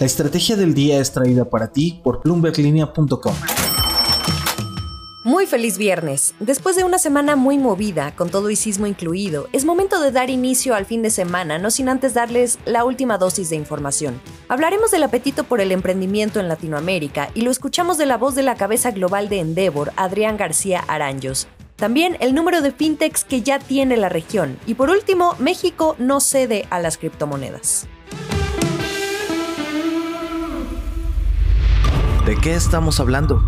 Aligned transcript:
La 0.00 0.06
estrategia 0.06 0.56
del 0.56 0.74
día 0.74 0.98
es 0.98 1.12
traída 1.12 1.44
para 1.44 1.70
ti 1.70 2.00
por 2.02 2.20
bloomberglinea.com. 2.24 3.34
Muy 5.22 5.46
feliz 5.46 5.78
viernes. 5.78 6.34
Después 6.40 6.74
de 6.74 6.82
una 6.82 6.98
semana 6.98 7.36
muy 7.36 7.58
movida, 7.58 8.14
con 8.16 8.28
todo 8.28 8.50
y 8.50 8.56
sismo 8.56 8.88
incluido, 8.88 9.46
es 9.52 9.64
momento 9.64 10.00
de 10.00 10.10
dar 10.10 10.30
inicio 10.30 10.74
al 10.74 10.84
fin 10.84 11.02
de 11.02 11.10
semana, 11.10 11.58
no 11.58 11.70
sin 11.70 11.88
antes 11.88 12.12
darles 12.12 12.58
la 12.64 12.84
última 12.84 13.18
dosis 13.18 13.50
de 13.50 13.56
información. 13.56 14.20
Hablaremos 14.48 14.90
del 14.90 15.04
apetito 15.04 15.44
por 15.44 15.60
el 15.60 15.70
emprendimiento 15.70 16.40
en 16.40 16.48
Latinoamérica 16.48 17.30
y 17.32 17.42
lo 17.42 17.52
escuchamos 17.52 17.96
de 17.96 18.06
la 18.06 18.18
voz 18.18 18.34
de 18.34 18.42
la 18.42 18.56
cabeza 18.56 18.90
global 18.90 19.28
de 19.28 19.38
Endeavor, 19.38 19.92
Adrián 19.96 20.36
García 20.36 20.80
Aranjos. 20.88 21.46
También 21.76 22.16
el 22.18 22.34
número 22.34 22.62
de 22.62 22.72
fintechs 22.72 23.24
que 23.24 23.42
ya 23.42 23.60
tiene 23.60 23.96
la 23.96 24.08
región. 24.08 24.58
Y 24.66 24.74
por 24.74 24.90
último, 24.90 25.36
México 25.38 25.94
no 25.98 26.18
cede 26.18 26.66
a 26.70 26.80
las 26.80 26.98
criptomonedas. 26.98 27.86
¿De 32.24 32.40
qué 32.40 32.54
estamos 32.54 33.00
hablando? 33.00 33.42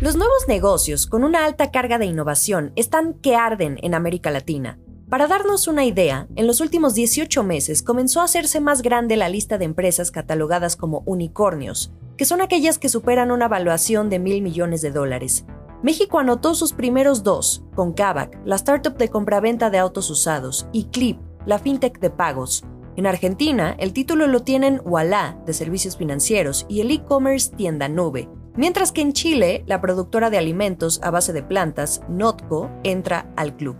Los 0.00 0.16
nuevos 0.16 0.48
negocios 0.48 1.06
con 1.06 1.22
una 1.22 1.44
alta 1.44 1.70
carga 1.70 1.98
de 1.98 2.06
innovación 2.06 2.72
están 2.74 3.14
que 3.14 3.36
arden 3.36 3.78
en 3.82 3.94
América 3.94 4.32
Latina. 4.32 4.76
Para 5.08 5.28
darnos 5.28 5.68
una 5.68 5.84
idea, 5.84 6.26
en 6.34 6.48
los 6.48 6.60
últimos 6.60 6.94
18 6.94 7.44
meses 7.44 7.84
comenzó 7.84 8.20
a 8.20 8.24
hacerse 8.24 8.58
más 8.60 8.82
grande 8.82 9.16
la 9.16 9.28
lista 9.28 9.56
de 9.56 9.66
empresas 9.66 10.10
catalogadas 10.10 10.74
como 10.74 11.04
unicornios, 11.06 11.92
que 12.16 12.24
son 12.24 12.40
aquellas 12.40 12.78
que 12.78 12.88
superan 12.88 13.30
una 13.30 13.46
valuación 13.46 14.10
de 14.10 14.18
mil 14.18 14.42
millones 14.42 14.82
de 14.82 14.90
dólares. 14.90 15.44
México 15.84 16.18
anotó 16.18 16.56
sus 16.56 16.72
primeros 16.72 17.22
dos, 17.22 17.62
con 17.76 17.92
Kavak, 17.92 18.36
la 18.44 18.56
startup 18.56 18.96
de 18.96 19.10
compraventa 19.10 19.70
de 19.70 19.78
autos 19.78 20.10
usados, 20.10 20.66
y 20.72 20.86
Clip, 20.86 21.20
la 21.46 21.60
fintech 21.60 22.00
de 22.00 22.10
pagos. 22.10 22.64
En 23.00 23.06
Argentina, 23.06 23.76
el 23.78 23.94
título 23.94 24.26
lo 24.26 24.42
tienen 24.42 24.82
Walla, 24.84 25.38
de 25.46 25.54
servicios 25.54 25.96
financieros, 25.96 26.66
y 26.68 26.82
el 26.82 26.90
e-commerce 26.90 27.50
Tienda 27.56 27.88
Nube, 27.88 28.28
Mientras 28.56 28.92
que 28.92 29.00
en 29.00 29.14
Chile, 29.14 29.64
la 29.66 29.80
productora 29.80 30.28
de 30.28 30.36
alimentos 30.36 31.00
a 31.02 31.10
base 31.10 31.32
de 31.32 31.42
plantas, 31.42 32.02
Notco, 32.10 32.70
entra 32.84 33.32
al 33.38 33.56
club. 33.56 33.78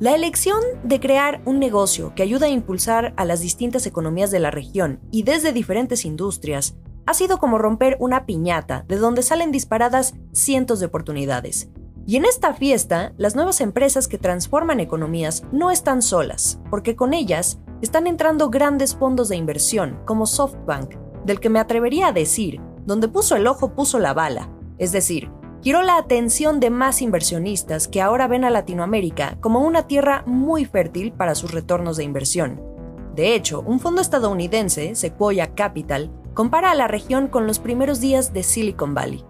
La 0.00 0.16
elección 0.16 0.58
de 0.82 0.98
crear 0.98 1.42
un 1.44 1.60
negocio 1.60 2.12
que 2.16 2.24
ayuda 2.24 2.46
a 2.46 2.50
impulsar 2.50 3.14
a 3.16 3.24
las 3.24 3.38
distintas 3.38 3.86
economías 3.86 4.32
de 4.32 4.40
la 4.40 4.50
región 4.50 4.98
y 5.12 5.22
desde 5.22 5.52
diferentes 5.52 6.04
industrias 6.04 6.76
ha 7.06 7.14
sido 7.14 7.38
como 7.38 7.58
romper 7.58 7.96
una 8.00 8.26
piñata 8.26 8.84
de 8.88 8.96
donde 8.96 9.22
salen 9.22 9.52
disparadas 9.52 10.16
cientos 10.32 10.80
de 10.80 10.86
oportunidades. 10.86 11.68
Y 12.04 12.16
en 12.16 12.24
esta 12.24 12.54
fiesta, 12.54 13.12
las 13.16 13.34
nuevas 13.34 13.60
empresas 13.60 14.06
que 14.06 14.18
transforman 14.18 14.78
economías 14.78 15.44
no 15.52 15.72
están 15.72 16.02
solas, 16.02 16.60
porque 16.70 16.94
con 16.94 17.14
ellas 17.14 17.60
están 17.82 18.06
entrando 18.06 18.50
grandes 18.50 18.94
fondos 18.94 19.28
de 19.28 19.36
inversión 19.36 20.00
como 20.04 20.26
SoftBank, 20.26 20.94
del 21.24 21.40
que 21.40 21.50
me 21.50 21.58
atrevería 21.58 22.08
a 22.08 22.12
decir 22.12 22.60
donde 22.86 23.08
puso 23.08 23.36
el 23.36 23.46
ojo 23.46 23.74
puso 23.74 23.98
la 23.98 24.14
bala, 24.14 24.48
es 24.78 24.92
decir, 24.92 25.30
giró 25.60 25.82
la 25.82 25.96
atención 25.96 26.60
de 26.60 26.70
más 26.70 27.02
inversionistas 27.02 27.88
que 27.88 28.00
ahora 28.00 28.28
ven 28.28 28.44
a 28.44 28.50
Latinoamérica 28.50 29.38
como 29.40 29.60
una 29.60 29.88
tierra 29.88 30.22
muy 30.26 30.64
fértil 30.64 31.12
para 31.12 31.34
sus 31.34 31.52
retornos 31.52 31.96
de 31.96 32.04
inversión. 32.04 32.62
De 33.14 33.34
hecho, 33.34 33.62
un 33.66 33.80
fondo 33.80 34.00
estadounidense, 34.00 34.94
Sequoia 34.94 35.54
Capital, 35.54 36.12
compara 36.34 36.70
a 36.70 36.74
la 36.74 36.86
región 36.86 37.28
con 37.28 37.46
los 37.46 37.58
primeros 37.58 38.00
días 38.00 38.32
de 38.32 38.42
Silicon 38.42 38.94
Valley. 38.94 39.24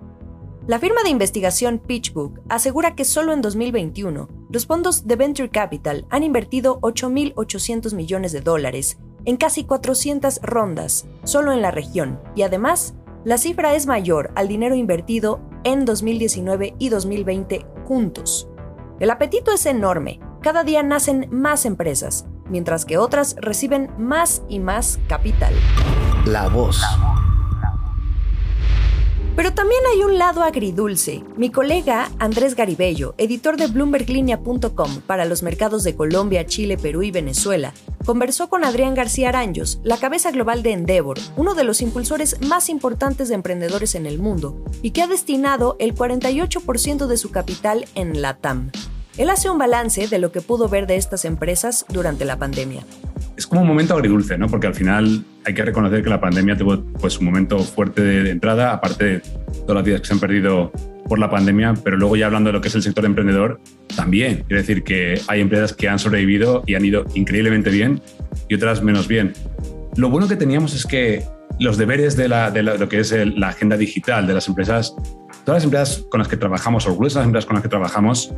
La 0.67 0.80
firma 0.80 1.02
de 1.05 1.11
investigación 1.11 1.78
PitchBook 1.78 2.41
asegura 2.48 2.97
que 2.97 3.05
solo 3.05 3.33
en 3.33 3.41
2021 3.41 4.28
los 4.48 4.66
fondos 4.66 5.06
de 5.06 5.16
Venture 5.16 5.50
Capital 5.50 6.06
han 6.11 6.22
invertido 6.22 6.80
8.800 6.80 7.94
millones 7.94 8.33
de 8.33 8.41
dólares 8.41 8.98
en 9.25 9.36
casi 9.36 9.64
400 9.64 10.41
rondas 10.42 11.06
solo 11.25 11.52
en 11.52 11.62
la 11.62 11.70
región 11.70 12.20
y 12.34 12.42
además 12.42 12.94
la 13.24 13.39
cifra 13.39 13.74
es 13.74 13.86
mayor 13.86 14.30
al 14.36 14.47
dinero 14.47 14.77
invertido 14.77 15.41
en 15.64 15.84
2019 15.84 16.77
y 16.78 16.89
2020 16.91 17.67
juntos. 17.86 18.48
El 19.01 19.11
apetito 19.11 19.52
es 19.52 19.67
enorme, 19.67 20.20
cada 20.42 20.63
día 20.63 20.84
nacen 20.84 21.27
más 21.30 21.67
empresas, 21.67 22.27
mientras 22.48 22.84
que 22.84 22.98
otras 22.98 23.34
reciben 23.40 23.90
más 23.98 24.42
y 24.48 24.61
más 24.61 25.01
capital. 25.08 25.52
La 26.24 26.48
voz. 26.48 26.80
Pero 29.36 29.52
también 29.52 29.83
hay 29.92 30.02
un 30.02 30.17
lado 30.17 30.42
agridulce. 30.42 31.23
Mi 31.36 31.51
colega 31.51 32.11
Andrés 32.19 32.57
Garibello, 32.57 33.14
editor 33.19 33.58
de 33.58 33.67
BloombergLinea.com 33.67 35.02
para 35.07 35.27
los 35.27 35.42
mercados 35.42 35.85
de 35.85 35.95
Colombia, 35.95 36.47
Chile, 36.47 36.79
Perú 36.79 37.02
y 37.02 37.11
Venezuela, 37.11 37.75
conversó 38.07 38.48
con 38.48 38.64
Adrián 38.64 38.95
García 38.95 39.29
Aranjos, 39.29 39.79
la 39.85 39.98
cabeza 39.98 40.30
global 40.30 40.63
de 40.63 40.73
Endeavor, 40.73 41.19
uno 41.36 41.55
de 41.55 41.64
los 41.64 41.83
impulsores 41.83 42.41
más 42.41 42.70
importantes 42.70 43.29
de 43.29 43.35
emprendedores 43.35 43.95
en 43.95 44.07
el 44.07 44.19
mundo, 44.19 44.57
y 44.80 44.92
que 44.92 45.02
ha 45.02 45.07
destinado 45.07 45.77
el 45.80 45.95
48% 45.95 47.07
de 47.07 47.17
su 47.19 47.30
capital 47.30 47.85
en 47.95 48.23
LATAM. 48.23 48.70
Él 49.19 49.29
hace 49.29 49.51
un 49.51 49.58
balance 49.58 50.08
de 50.08 50.19
lo 50.19 50.33
que 50.33 50.41
pudo 50.41 50.70
ver 50.70 50.86
de 50.86 50.96
estas 50.96 51.27
empresas 51.27 51.85
durante 51.91 52.25
la 52.25 52.39
pandemia 52.39 52.86
es 53.36 53.47
como 53.47 53.61
un 53.63 53.69
momento 53.69 53.95
agridulce, 53.95 54.39
¿no? 54.39 54.48
Porque 54.48 54.67
al 54.67 54.74
final 54.74 55.23
hay 55.45 55.55
que 55.55 55.63
reconocer 55.63 56.02
que 56.02 56.08
la 56.08 56.20
pandemia 56.20 56.57
tuvo 56.57 56.83
pues, 57.01 57.19
un 57.19 57.27
momento 57.27 57.58
fuerte 57.58 58.02
de, 58.02 58.30
entrada, 58.30 58.73
aparte 58.73 59.05
de 59.05 59.20
todas 59.61 59.74
las 59.74 59.85
vidas 59.85 60.01
que 60.01 60.07
se 60.07 60.14
han 60.14 60.20
perdido 60.20 60.73
por 61.08 61.19
la 61.19 61.30
pandemia, 61.30 61.75
pero 61.85 61.96
luego 61.96 62.17
ya 62.17 62.27
hablando 62.27 62.48
de 62.48 62.55
lo 62.55 62.61
que 62.61 62.69
es 62.69 62.75
el 62.75 62.83
sector 62.83 63.05
emprendedor, 63.05 63.61
también. 63.95 64.45
Quiere 64.48 64.63
decir 64.63 64.83
que 64.83 65.20
hay 65.29 65.41
empresas 65.41 65.73
que 65.73 65.89
han 65.89 65.98
sobrevivido 65.98 66.64
y 66.67 66.75
han 66.75 66.85
ido 66.85 67.05
increíblemente 67.14 67.70
bien 67.70 68.01
y 68.48 68.55
otras 68.55 68.83
menos 68.83 69.07
bien. 69.07 69.35
Lo 69.96 70.11
bueno 70.11 70.29
que 70.29 70.36
teníamos 70.36 70.75
es 70.75 70.86
que 70.86 71.23
los 71.61 71.77
deberes 71.77 72.17
de, 72.17 72.29
la, 72.29 72.51
de, 72.51 72.63
lo 72.63 72.89
que 72.89 73.01
es 73.01 73.13
la 73.13 73.48
agenda 73.48 73.77
digital 73.77 74.27
de 74.27 74.35
las 74.35 74.48
empresas, 74.48 74.95
todas 75.45 75.63
las 75.63 75.64
empresas 75.64 76.05
con 76.11 76.19
las 76.19 76.29
que 76.29 76.36
trabajamos, 76.36 76.86
o 76.86 77.02
las 77.02 77.17
empresas 77.17 77.46
con 77.46 77.55
las 77.55 77.63
que 77.63 77.69
trabajamos, 77.69 78.35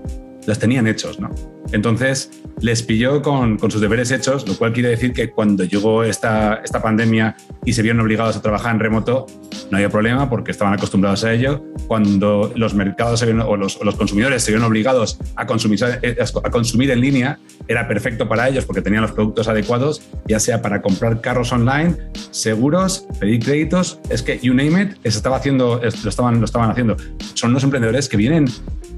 las 0.49 0.59
tenían 0.59 0.87
hechos, 0.87 1.21
¿no? 1.21 1.29
Entonces 1.73 2.31
les 2.63 2.83
pilló 2.83 3.21
con, 3.21 3.59
sus 3.61 3.83
deberes 3.83 4.11
hechos, 4.11 4.49
lo 4.49 4.57
cual 4.57 4.73
quiere 4.73 4.89
decir 4.89 5.13
que 5.13 5.31
cuando 5.31 5.65
llegó 5.65 6.03
esta, 6.03 6.63
esta 6.65 6.81
pandemia 6.81 7.37
y 7.67 7.75
se 7.75 7.83
vieron 7.83 8.01
obligados 8.01 8.35
a 8.35 8.41
trabajar 8.41 8.75
en 8.75 8.81
remoto, 8.81 9.27
no 9.71 9.77
había 9.77 9.91
problema 9.91 10.31
porque 10.31 10.51
estaban 10.51 10.73
acostumbrados 10.73 11.23
a 11.25 11.35
ello. 11.35 11.63
Cuando 11.87 12.51
los 12.57 12.73
mercados 12.73 13.23
o 13.23 13.57
los, 13.59 13.79
los, 13.85 13.95
consumidores 13.97 14.43
se 14.43 14.53
vieron 14.53 14.67
obligados 14.67 15.19
a 15.37 15.47
consumir, 15.47 15.85
a 15.85 16.51
consumir 16.51 16.91
en 16.93 17.01
línea, 17.03 17.39
era 17.69 17.87
perfecto 17.87 18.27
para 18.27 18.49
ellos 18.49 18.65
porque 18.65 18.81
tenían 18.81 19.03
los 19.03 19.13
productos 19.13 19.49
adecuados, 19.49 20.01
ya 20.27 20.41
sea 20.41 20.63
para 20.63 20.81
comprar 20.81 21.21
carros 21.21 21.53
online, 21.53 21.95
seguros, 22.31 23.07
pedir 23.21 23.45
créditos, 23.45 24.01
es 24.09 24.23
que 24.23 24.39
you 24.39 24.55
name 24.55 24.83
it, 24.83 24.93
se 25.03 25.09
estaba 25.11 25.37
haciendo, 25.37 25.79
lo 25.83 26.09
estaban, 26.09 26.39
lo 26.39 26.47
estaban 26.47 26.71
haciendo. 26.71 26.97
Son 27.35 27.53
los 27.53 27.63
emprendedores 27.63 28.09
que 28.09 28.17
vienen 28.17 28.47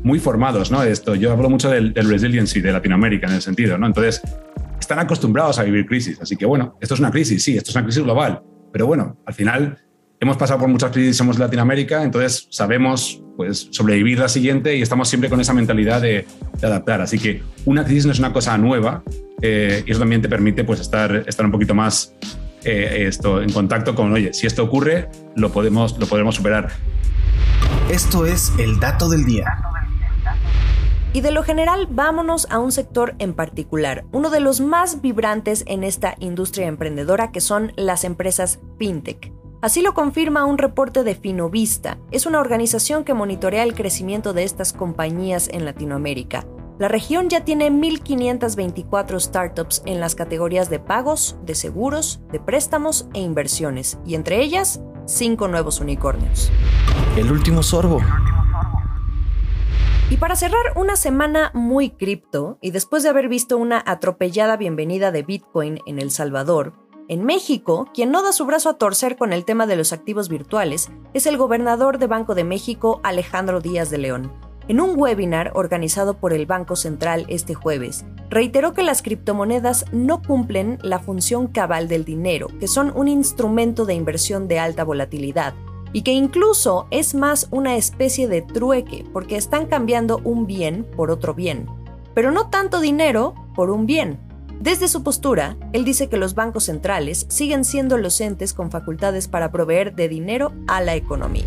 muy 0.02 0.18
formados, 0.18 0.70
¿no? 0.70 0.82
Esto, 0.82 1.14
yo 1.14 1.32
hablo 1.32 1.50
mucho 1.50 1.70
del, 1.70 1.94
resiliency 1.94 2.60
de 2.60 2.72
Latinoamérica 2.72 3.26
en 3.26 3.34
el 3.34 3.42
sentido, 3.42 3.78
¿no? 3.78 3.86
Entonces, 3.86 4.20
están 4.78 4.98
acostumbrados 4.98 5.58
a 5.58 5.62
vivir 5.62 5.86
crisis. 5.86 6.18
Así 6.20 6.36
que, 6.36 6.46
bueno, 6.46 6.76
esto 6.80 6.94
es 6.94 7.00
una 7.00 7.10
crisis, 7.10 7.42
sí, 7.42 7.56
esto 7.56 7.70
es 7.70 7.76
una 7.76 7.84
crisis 7.84 8.02
global. 8.02 8.42
Pero 8.72 8.86
bueno, 8.86 9.18
al 9.26 9.34
final 9.34 9.78
hemos 10.20 10.36
pasado 10.36 10.60
por 10.60 10.68
muchas 10.68 10.90
crisis, 10.90 11.16
somos 11.16 11.38
Latinoamérica, 11.38 12.02
entonces 12.02 12.46
sabemos 12.50 13.22
pues, 13.36 13.68
sobrevivir 13.70 14.18
la 14.18 14.28
siguiente 14.28 14.76
y 14.76 14.82
estamos 14.82 15.08
siempre 15.08 15.30
con 15.30 15.40
esa 15.40 15.54
mentalidad 15.54 16.00
de, 16.00 16.26
adaptar. 16.62 17.00
Así 17.00 17.18
que 17.18 17.42
una 17.64 17.84
crisis 17.84 18.06
no 18.06 18.12
es 18.12 18.18
una 18.18 18.32
cosa 18.32 18.56
nueva 18.58 19.02
eh, 19.40 19.82
y 19.86 19.90
eso 19.90 20.00
también 20.00 20.20
te 20.20 20.28
permite 20.28 20.64
pues, 20.64 20.80
estar, 20.80 21.24
estar 21.26 21.46
un 21.46 21.52
poquito 21.52 21.74
más 21.74 22.14
eh, 22.64 23.06
esto, 23.06 23.40
en 23.40 23.50
contacto 23.50 23.94
con, 23.94 24.12
oye, 24.12 24.34
si 24.34 24.46
esto 24.46 24.62
ocurre, 24.62 25.08
lo 25.34 25.50
podemos, 25.50 25.98
lo 25.98 26.06
podemos 26.06 26.34
superar. 26.34 26.70
Esto 27.90 28.26
es 28.26 28.52
el 28.58 28.78
dato 28.78 29.08
del 29.08 29.24
día. 29.24 29.59
Y 31.12 31.22
de 31.22 31.32
lo 31.32 31.42
general, 31.42 31.88
vámonos 31.90 32.46
a 32.50 32.60
un 32.60 32.70
sector 32.70 33.16
en 33.18 33.34
particular, 33.34 34.04
uno 34.12 34.30
de 34.30 34.38
los 34.38 34.60
más 34.60 35.00
vibrantes 35.00 35.64
en 35.66 35.82
esta 35.82 36.14
industria 36.20 36.68
emprendedora 36.68 37.32
que 37.32 37.40
son 37.40 37.72
las 37.76 38.04
empresas 38.04 38.60
fintech. 38.78 39.32
Así 39.60 39.82
lo 39.82 39.92
confirma 39.92 40.44
un 40.44 40.56
reporte 40.56 41.02
de 41.02 41.16
Finovista. 41.16 41.98
Es 42.12 42.26
una 42.26 42.40
organización 42.40 43.02
que 43.04 43.12
monitorea 43.12 43.64
el 43.64 43.74
crecimiento 43.74 44.32
de 44.32 44.44
estas 44.44 44.72
compañías 44.72 45.48
en 45.52 45.64
Latinoamérica. 45.64 46.46
La 46.78 46.88
región 46.88 47.28
ya 47.28 47.44
tiene 47.44 47.70
1.524 47.70 49.20
startups 49.20 49.82
en 49.84 50.00
las 50.00 50.14
categorías 50.14 50.70
de 50.70 50.78
pagos, 50.78 51.36
de 51.44 51.54
seguros, 51.56 52.20
de 52.32 52.40
préstamos 52.40 53.06
e 53.12 53.20
inversiones, 53.20 53.98
y 54.06 54.14
entre 54.14 54.40
ellas, 54.40 54.80
cinco 55.04 55.48
nuevos 55.48 55.80
unicornios. 55.80 56.50
El 57.16 57.30
último 57.30 57.62
sorbo. 57.62 58.00
Y 60.10 60.16
para 60.16 60.34
cerrar 60.34 60.72
una 60.74 60.96
semana 60.96 61.52
muy 61.54 61.90
cripto, 61.90 62.58
y 62.60 62.72
después 62.72 63.04
de 63.04 63.10
haber 63.10 63.28
visto 63.28 63.56
una 63.56 63.80
atropellada 63.86 64.56
bienvenida 64.56 65.12
de 65.12 65.22
Bitcoin 65.22 65.78
en 65.86 66.00
El 66.00 66.10
Salvador, 66.10 66.72
en 67.06 67.24
México, 67.24 67.88
quien 67.94 68.10
no 68.10 68.20
da 68.20 68.32
su 68.32 68.44
brazo 68.44 68.70
a 68.70 68.76
torcer 68.76 69.16
con 69.16 69.32
el 69.32 69.44
tema 69.44 69.68
de 69.68 69.76
los 69.76 69.92
activos 69.92 70.28
virtuales 70.28 70.90
es 71.14 71.26
el 71.26 71.36
gobernador 71.36 71.98
de 71.98 72.08
Banco 72.08 72.34
de 72.34 72.42
México, 72.42 73.00
Alejandro 73.04 73.60
Díaz 73.60 73.88
de 73.90 73.98
León. 73.98 74.32
En 74.66 74.80
un 74.80 74.98
webinar 74.98 75.52
organizado 75.54 76.18
por 76.18 76.32
el 76.32 76.44
Banco 76.44 76.74
Central 76.74 77.24
este 77.28 77.54
jueves, 77.54 78.04
reiteró 78.30 78.72
que 78.72 78.82
las 78.82 79.02
criptomonedas 79.02 79.84
no 79.92 80.22
cumplen 80.22 80.80
la 80.82 80.98
función 80.98 81.46
cabal 81.46 81.86
del 81.86 82.04
dinero, 82.04 82.48
que 82.58 82.66
son 82.66 82.92
un 82.96 83.06
instrumento 83.06 83.84
de 83.84 83.94
inversión 83.94 84.48
de 84.48 84.58
alta 84.58 84.82
volatilidad, 84.82 85.54
y 85.92 86.02
que 86.02 86.12
incluso 86.12 86.86
es 86.90 87.14
más 87.14 87.48
una 87.50 87.76
especie 87.76 88.28
de 88.28 88.42
trueque, 88.42 89.04
porque 89.12 89.36
están 89.36 89.66
cambiando 89.66 90.20
un 90.24 90.46
bien 90.46 90.84
por 90.96 91.10
otro 91.10 91.34
bien, 91.34 91.66
pero 92.14 92.30
no 92.30 92.48
tanto 92.48 92.80
dinero 92.80 93.34
por 93.54 93.70
un 93.70 93.86
bien. 93.86 94.18
Desde 94.60 94.88
su 94.88 95.02
postura, 95.02 95.56
él 95.72 95.84
dice 95.86 96.08
que 96.08 96.18
los 96.18 96.34
bancos 96.34 96.64
centrales 96.64 97.26
siguen 97.30 97.64
siendo 97.64 97.96
los 97.96 98.20
entes 98.20 98.52
con 98.52 98.70
facultades 98.70 99.26
para 99.26 99.50
proveer 99.50 99.94
de 99.94 100.08
dinero 100.08 100.52
a 100.68 100.82
la 100.82 100.94
economía. 100.96 101.46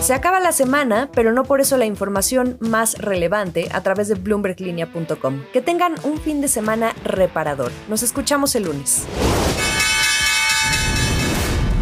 Se 0.00 0.14
acaba 0.14 0.38
la 0.38 0.52
semana, 0.52 1.10
pero 1.12 1.32
no 1.32 1.42
por 1.42 1.60
eso 1.60 1.76
la 1.76 1.84
información 1.84 2.56
más 2.60 2.96
relevante 2.98 3.68
a 3.72 3.82
través 3.82 4.06
de 4.08 4.14
bloomberglinea.com. 4.14 5.42
Que 5.52 5.60
tengan 5.60 5.96
un 6.04 6.18
fin 6.18 6.40
de 6.40 6.48
semana 6.48 6.94
reparador. 7.04 7.72
Nos 7.88 8.02
escuchamos 8.02 8.54
el 8.54 8.64
lunes. 8.64 9.04